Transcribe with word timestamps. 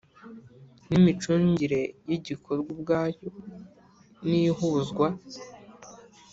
N 0.89 0.91
imicungire 0.99 1.81
y 2.09 2.11
igikorwa 2.17 2.69
ubwayo 2.75 3.29
n 4.27 4.29
ihuzwa 4.43 5.07